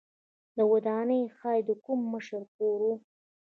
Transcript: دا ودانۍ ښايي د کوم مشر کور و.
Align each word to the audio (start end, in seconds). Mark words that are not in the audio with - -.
دا 0.55 0.63
ودانۍ 0.71 1.21
ښايي 1.37 1.61
د 1.67 1.71
کوم 1.83 1.99
مشر 2.13 2.41
کور 2.55 2.79
و. 2.85 2.89